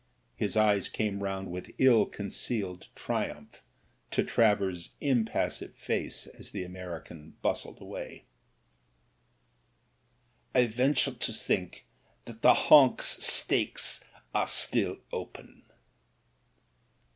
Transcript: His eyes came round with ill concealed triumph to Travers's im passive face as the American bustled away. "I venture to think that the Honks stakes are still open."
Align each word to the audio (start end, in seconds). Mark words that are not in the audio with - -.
His 0.35 0.57
eyes 0.57 0.89
came 0.89 1.21
round 1.21 1.51
with 1.51 1.75
ill 1.77 2.07
concealed 2.07 2.87
triumph 2.95 3.61
to 4.09 4.23
Travers's 4.23 4.93
im 4.99 5.25
passive 5.25 5.75
face 5.75 6.25
as 6.25 6.49
the 6.49 6.63
American 6.63 7.35
bustled 7.43 7.79
away. 7.79 8.25
"I 10.55 10.65
venture 10.65 11.13
to 11.13 11.31
think 11.31 11.85
that 12.25 12.41
the 12.41 12.55
Honks 12.67 13.23
stakes 13.23 14.03
are 14.33 14.47
still 14.47 14.97
open." 15.11 15.65